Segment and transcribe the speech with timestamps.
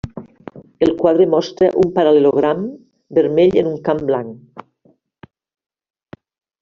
[0.85, 2.65] El quadre mostra un paral·lelogram
[3.19, 4.67] vermell en un camp blanc.